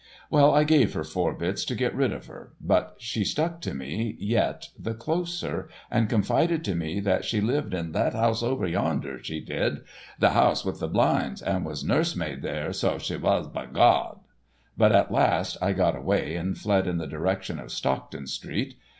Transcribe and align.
Well, 0.31 0.51
I 0.51 0.63
gave 0.63 0.95
her 0.95 1.03
four 1.03 1.31
bits 1.31 1.63
to 1.65 1.75
get 1.75 1.93
rid 1.93 2.11
of 2.11 2.25
her, 2.25 2.53
but 2.59 2.95
she 2.97 3.23
stuck 3.23 3.61
to 3.61 3.75
me 3.75 4.15
yet 4.17 4.69
the 4.75 4.95
closer, 4.95 5.69
and 5.91 6.09
confided 6.09 6.65
to 6.65 6.73
me 6.73 6.99
that 7.01 7.23
she 7.23 7.39
lived 7.39 7.75
in 7.75 7.91
that 7.91 8.13
house 8.13 8.41
over 8.41 8.65
yonder, 8.65 9.23
she 9.23 9.39
did—the 9.41 10.31
house 10.31 10.65
with 10.65 10.79
the 10.79 10.87
blinds, 10.87 11.43
and 11.43 11.63
was 11.65 11.83
nurse 11.83 12.15
maid 12.15 12.41
there, 12.41 12.73
so 12.73 12.97
she 12.97 13.15
was, 13.15 13.47
b'Gawd. 13.49 14.17
But 14.75 14.91
at 14.91 15.11
last 15.11 15.55
I 15.61 15.71
got 15.71 15.95
away 15.95 16.35
and 16.35 16.57
fled 16.57 16.87
in 16.87 16.97
the 16.97 17.05
direction 17.05 17.59
of 17.59 17.71
Stockton 17.71 18.25
street. 18.25 18.77